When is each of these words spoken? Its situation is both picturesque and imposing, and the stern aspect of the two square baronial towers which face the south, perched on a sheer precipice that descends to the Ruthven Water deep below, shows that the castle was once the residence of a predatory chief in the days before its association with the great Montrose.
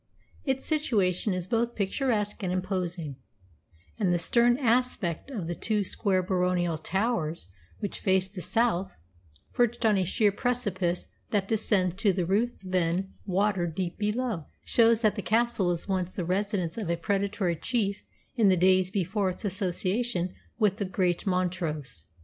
Its 0.45 0.65
situation 0.65 1.31
is 1.31 1.45
both 1.45 1.75
picturesque 1.75 2.41
and 2.41 2.51
imposing, 2.51 3.17
and 3.99 4.11
the 4.11 4.17
stern 4.17 4.57
aspect 4.57 5.29
of 5.29 5.45
the 5.45 5.53
two 5.53 5.83
square 5.83 6.23
baronial 6.23 6.75
towers 6.79 7.49
which 7.81 7.99
face 7.99 8.27
the 8.27 8.41
south, 8.41 8.97
perched 9.53 9.85
on 9.85 9.99
a 9.99 10.03
sheer 10.03 10.31
precipice 10.31 11.07
that 11.29 11.47
descends 11.47 11.93
to 11.93 12.11
the 12.11 12.25
Ruthven 12.25 13.13
Water 13.27 13.67
deep 13.67 13.99
below, 13.99 14.45
shows 14.65 15.01
that 15.01 15.13
the 15.13 15.21
castle 15.21 15.67
was 15.67 15.87
once 15.87 16.11
the 16.11 16.25
residence 16.25 16.79
of 16.79 16.89
a 16.89 16.97
predatory 16.97 17.55
chief 17.55 18.01
in 18.35 18.49
the 18.49 18.57
days 18.57 18.89
before 18.89 19.29
its 19.29 19.45
association 19.45 20.33
with 20.57 20.77
the 20.77 20.85
great 20.85 21.27
Montrose. 21.27 22.07